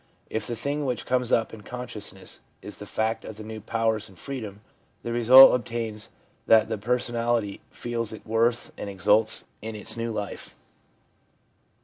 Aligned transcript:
If 0.31 0.47
the 0.47 0.55
thing 0.55 0.85
which 0.87 1.05
comes 1.05 1.31
up 1.31 1.53
in 1.53 1.61
consciousness 1.61 2.39
is 2.63 2.79
the 2.79 2.87
fact 2.87 3.23
of 3.23 3.37
the 3.37 3.43
new 3.43 3.61
powers 3.61 4.09
and 4.09 4.17
freedom, 4.17 4.61
the 5.03 5.13
result 5.13 5.53
obtains 5.53 6.09
that 6.47 6.69
the 6.69 6.79
person 6.79 7.13
ality 7.13 7.59
feels 7.69 8.11
its 8.11 8.25
worth 8.25 8.71
and 8.79 8.89
exults 8.89 9.45
in 9.61 9.75
its 9.75 9.95
new 9.95 10.11
life. 10.11 10.55